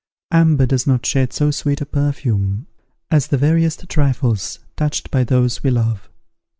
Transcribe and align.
Amber 0.31 0.65
does 0.65 0.87
not 0.87 1.05
shed 1.05 1.31
so 1.31 1.51
sweet 1.51 1.79
a 1.79 1.85
perfume 1.85 2.65
as 3.11 3.27
the 3.27 3.37
veriest 3.37 3.87
trifles 3.87 4.57
touched 4.75 5.11
by 5.11 5.23
those 5.23 5.61
we 5.61 5.69
love. 5.69 6.09